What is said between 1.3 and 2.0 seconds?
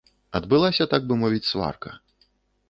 сварка.